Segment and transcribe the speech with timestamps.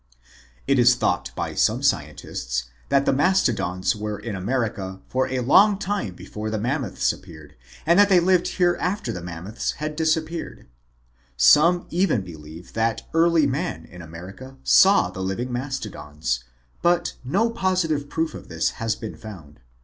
[0.65, 5.41] It is thought by some scientists that the Masto dons were in America for a
[5.41, 9.95] long time before the Mammoths appeared and that they lived here after the Mammoths had
[9.95, 10.65] disappeared.
[11.37, 16.45] Some even believe that early man in America saw the living Mastodons,
[16.81, 19.59] but no positive proof of this has been found.